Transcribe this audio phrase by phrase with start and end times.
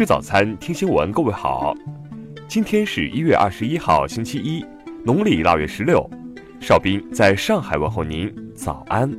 [0.00, 1.12] 吃早餐，听新闻。
[1.12, 1.74] 各位好，
[2.48, 4.64] 今天是一月二十一号，星期一，
[5.04, 6.08] 农历腊月十六。
[6.58, 9.12] 邵兵在上海问候您，早安。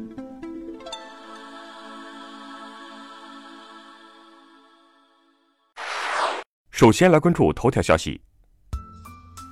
[6.72, 8.20] 首先来关注头条消息。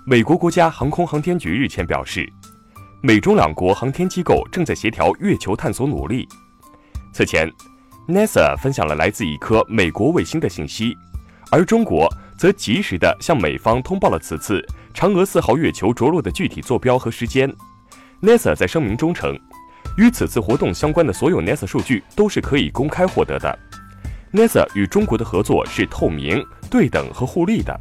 [0.07, 2.27] 美国国家航空航天局日前表示，
[3.04, 6.27] 美中两国航天机构正在协调月球探索努力。
[7.14, 7.47] 此前
[8.07, 10.97] ，NASA 分享了来自一颗美国卫星的信息。
[11.51, 14.63] 而中国则及时地向美方通报了此次
[14.93, 17.51] 嫦娥四号月球着陆的具体坐标和时间。
[18.21, 19.37] NASA 在声明中称，
[19.97, 23.59] 与此次活动相关的所有 NASA 数据都是可以公开获得的。
[24.31, 27.79] NASA 与中国的合作是透明、对等和互利的。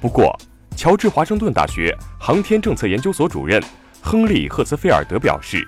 [0.00, 0.36] 不过，
[0.76, 3.62] 乔治华盛顿大学航天政策研究所主任
[4.02, 5.66] 亨利·赫兹菲尔德表示，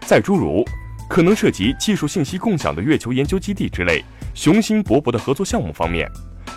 [0.00, 0.64] 在诸如
[1.08, 4.02] 可能涉及技术信息共享的月球研究基地之类
[4.34, 6.10] 雄心勃勃的合作项目方面。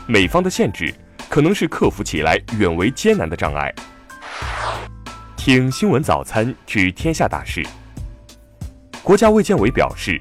[0.08, 0.94] 美方的限制
[1.28, 3.74] 可能是克服起来远为艰难的障碍。
[5.36, 7.66] 听新闻早餐知天下大事。
[9.02, 10.20] 国家卫健委表示，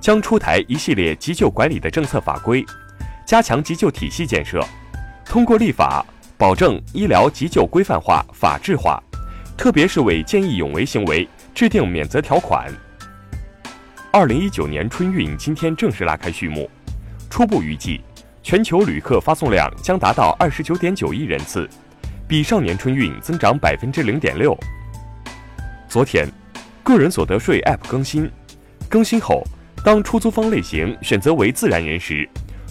[0.00, 2.64] 将出台一系列急救管理的政策法规，
[3.26, 4.64] 加强急救体系建设，
[5.26, 6.04] 通过立法
[6.38, 9.02] 保证医疗急救规范化、法治化，
[9.58, 12.72] 特别是为见义勇为行为制定免责条款。
[14.10, 16.70] 二零一九年春运今天正式拉开序幕，
[17.28, 18.00] 初步预计。
[18.42, 21.68] 全球旅客发送量将达到二十九点九亿人次，
[22.26, 24.56] 比上年春运增长百分之零点六。
[25.88, 26.26] 昨天，
[26.82, 28.30] 个人所得税 App 更新，
[28.88, 29.42] 更新后，
[29.84, 32.26] 当出租方类型选择为自然人时，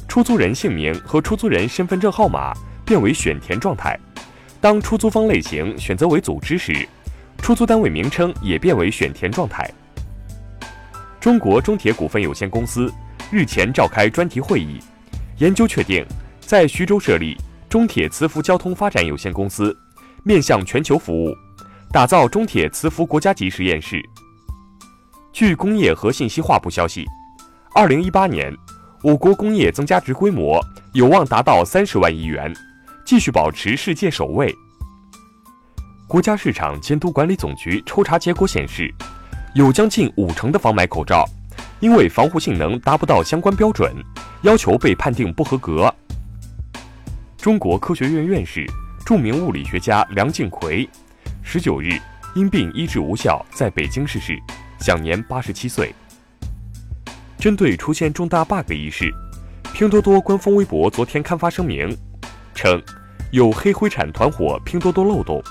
[0.08, 2.54] 出租人姓名和出租人身份证号码
[2.86, 3.96] 变为选填状态；
[4.60, 6.88] 当出租方类型选择为组织时，
[7.38, 9.70] 出租单位名称也变为选填状态。
[11.20, 12.92] 中国中铁股份有限公司
[13.30, 14.80] 日前召开专题会议。
[15.40, 16.04] 研究确定，
[16.40, 17.38] 在徐州设立
[17.70, 19.76] 中铁磁浮交通发展有限公司，
[20.24, 21.32] 面向全球服务，
[21.92, 24.02] 打造中铁磁浮国家级实验室。
[25.32, 27.06] 据工业和信息化部消息，
[27.76, 28.52] 二零一八年，
[29.04, 30.60] 我国工业增加值规模
[30.94, 32.52] 有望达到三十万亿元，
[33.06, 34.52] 继续保持世界首位。
[36.08, 38.92] 国家市场监督管理总局抽查结果显示，
[39.54, 41.24] 有将近五成的仿买口罩，
[41.80, 43.94] 因为防护性能达不到相关标准。
[44.44, 45.94] 要求被判定不合格。
[47.38, 48.66] 中国科学院院士、
[49.06, 50.88] 著名物理学家梁敬奎，
[51.42, 51.98] 十九日
[52.36, 54.38] 因病医治无效，在北京逝世，
[54.80, 55.94] 享年八十七岁。
[57.40, 59.12] 针对出现重大 bug 一事，
[59.74, 61.96] 拼多多官方微博昨天刊发声明，
[62.54, 62.82] 称
[63.32, 65.42] 有黑灰产团伙拼多多漏洞，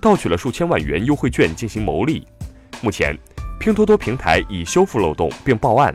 [0.00, 2.26] 盗取了数千万元优惠券进行牟利。
[2.80, 3.16] 目前，
[3.60, 5.92] 拼多多平台已修复漏洞并报案。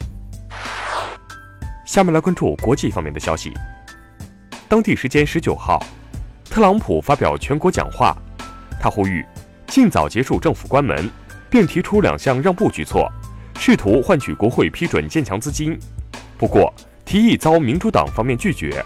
[1.88, 3.54] 下面来关注国际方面的消息。
[4.68, 5.82] 当地时间十九号，
[6.44, 8.14] 特朗普发表全国讲话，
[8.78, 9.26] 他呼吁
[9.68, 11.10] 尽早结束政府关门，
[11.50, 13.10] 并提出两项让步举措，
[13.58, 15.80] 试图换取国会批准建强资金。
[16.38, 16.72] 不过，
[17.06, 18.84] 提议遭民主党方面拒绝。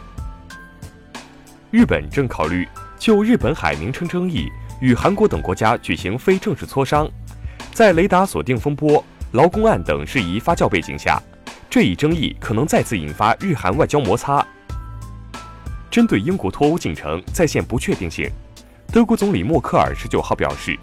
[1.71, 2.67] 日本正考虑
[2.99, 4.47] 就日本海名称争议
[4.79, 7.09] 与韩国等国家举行非正式磋商，
[7.73, 11.19] 在雷达锁定风波、劳工案等事宜发酵背景下。
[11.71, 14.45] 这一争议可能再次引发日韩外交摩擦。
[15.89, 18.29] 针对英国脱欧进程再现不确定性，
[18.91, 20.77] 德国总理默克尔十九号表示，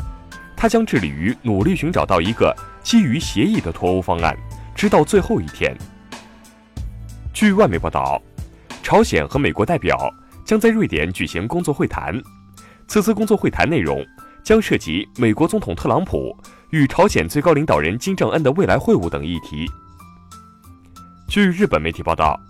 [0.57, 4.35] 他将致力于努力寻找到一个基于协议的脱欧方案，
[4.75, 5.77] 直到最后一天。
[7.35, 8.19] 据外媒报道，
[8.83, 10.11] 朝鲜和美国代表
[10.43, 12.19] 将在瑞典举行工作会谈，
[12.87, 14.03] 此次工作会谈内容
[14.43, 16.35] 将涉及美国总统特朗普
[16.71, 19.71] 与朝鲜最高领导人金正恩的未来会晤等议题。
[21.29, 22.41] 据日本媒体报道，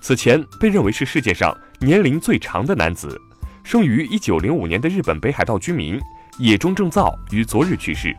[0.00, 3.16] 此前被认为是世界上年龄最长的男子，
[3.62, 5.96] 生于一九零五年的日本北海道居民
[6.36, 8.12] 野中正造于昨日去世。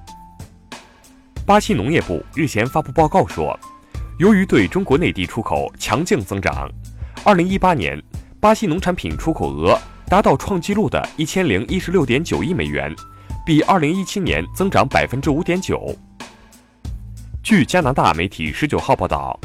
[1.46, 3.59] 巴西农业部日前发布报告说，
[4.17, 6.70] 由于对中国内地出口强劲增长，
[7.26, 8.02] 二零一八年
[8.40, 9.78] 巴西农产品出口额
[10.08, 12.96] 达到创纪录的一千零一十六点九亿美元，
[13.46, 15.93] 比二零一七年增长百分之五点九。
[17.43, 19.37] 据加拿大媒体十九号报道。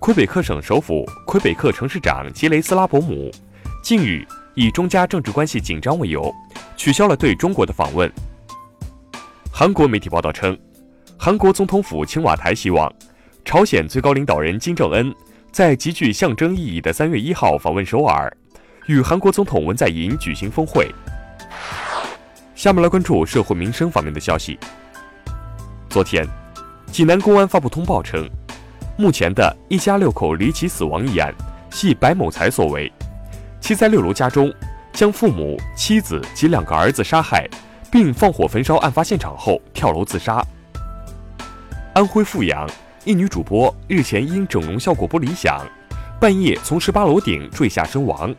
[0.00, 3.30] 魁北克省首府魁北克城市长吉雷斯拉伯姆
[3.82, 6.34] 近日以中加政治关系紧张为由，
[6.74, 8.10] 取消了对中国的访问。
[9.52, 10.58] 韩国媒体报道称，
[11.18, 12.90] 韩国总统府青瓦台希望
[13.44, 15.14] 朝鲜最高领导人金正恩
[15.52, 18.34] 在极具象征意义的三月一号访问首尔，
[18.86, 20.90] 与韩国总统文在寅举行峰会。
[22.54, 24.58] 下面来关注社会民生方面的消息。
[25.90, 26.26] 昨天，
[26.86, 28.26] 济南公安发布通报称。
[29.00, 31.34] 目前的一家六口离奇死亡一案
[31.70, 32.92] 系白某才所为，
[33.58, 34.52] 其在六楼家中
[34.92, 37.48] 将父母、妻子及两个儿子杀害，
[37.90, 40.44] 并放火焚烧案发现场后跳楼自杀。
[41.94, 42.68] 安徽阜阳
[43.06, 45.66] 一女主播日前因整容效果不理想，
[46.20, 48.34] 半夜从十八楼顶坠下身亡。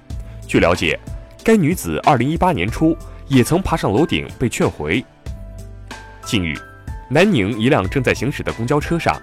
[0.45, 0.99] 据了解，
[1.43, 2.95] 该女子二零一八年初
[3.27, 5.03] 也曾爬上楼顶被劝回。
[6.23, 6.55] 近日，
[7.09, 9.19] 南宁一辆正在行驶的公交车上，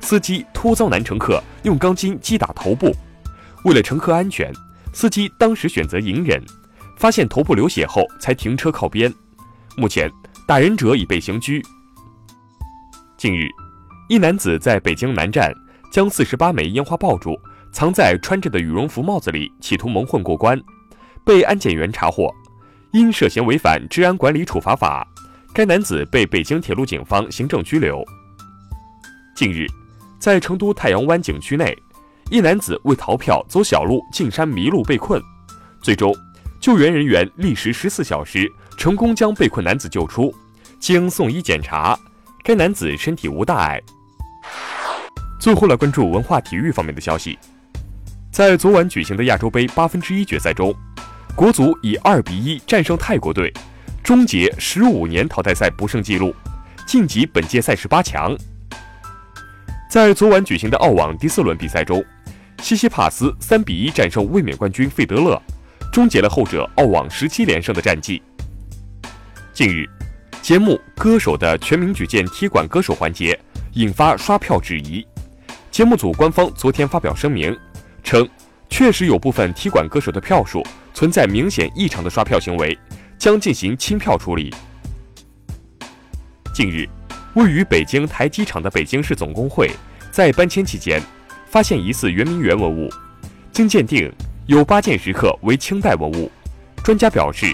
[0.00, 2.94] 司机突遭男乘客用钢筋击打头部，
[3.64, 4.52] 为了乘客安全。
[4.92, 6.42] 司机当时选择隐忍，
[6.96, 9.12] 发现头部流血后才停车靠边。
[9.76, 10.10] 目前，
[10.46, 11.62] 打人者已被刑拘。
[13.18, 13.46] 近日，
[14.08, 15.52] 一男子在北京南站
[15.92, 17.36] 将四十八枚烟花爆竹
[17.72, 20.58] 藏在穿着的羽绒服帽子里，企图蒙混过关，
[21.26, 22.32] 被安检员查获，
[22.92, 25.06] 因涉嫌违反治安管理处罚法，
[25.52, 28.02] 该男子被北京铁路警方行政拘留。
[29.34, 29.66] 近日，
[30.18, 31.76] 在成都太阳湾景区内。
[32.30, 35.22] 一男子为逃票走小路进山迷路被困，
[35.80, 36.12] 最终
[36.60, 40.34] 救援人员历时十四小时，成功将被困男子救出。
[40.80, 41.98] 经送医检查，
[42.42, 43.80] 该男子身体无大碍。
[45.38, 47.38] 最后来关注文化体育方面的消息，
[48.32, 50.74] 在昨晚举行的亚洲杯八分之一决赛中，
[51.36, 53.52] 国足以二比一战胜泰国队，
[54.02, 56.34] 终结十五年淘汰赛不胜纪录，
[56.86, 58.36] 晋级本届赛事八强。
[59.96, 62.04] 在昨晚举行的澳网第四轮比赛中。
[62.60, 65.40] 西西帕斯三比一战胜卫冕冠军费德勒，
[65.90, 68.22] 终结了后者澳网十七连胜的战绩。
[69.54, 69.88] 近日，
[70.42, 73.40] 节目《歌手的全民举荐踢馆歌手》环节
[73.72, 75.02] 引发刷票质疑。
[75.70, 77.58] 节目组官方昨天发表声明
[78.04, 78.28] 称，
[78.68, 80.62] 确实有部分踢馆歌手的票数
[80.92, 82.78] 存在明显异常的刷票行为，
[83.16, 84.54] 将进行清票处理。
[86.52, 86.86] 近日，
[87.36, 89.70] 位于北京台机场的北京市总工会
[90.10, 91.00] 在搬迁期间。
[91.48, 92.90] 发现疑似圆明园文物，
[93.52, 94.12] 经鉴定
[94.46, 96.30] 有八件石刻为清代文物。
[96.84, 97.46] 专家表示，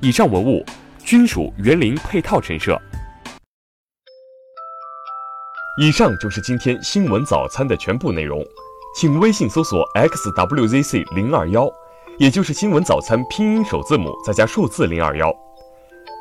[0.00, 0.64] 以上文物
[1.04, 2.80] 均属园林配套陈设。
[5.76, 8.42] 以上就是今天新闻早餐的全部内容，
[8.96, 11.68] 请微信搜索 xwzc 零二幺，
[12.18, 15.34] 也就是新闻早餐拼音首字母再加数字零二幺。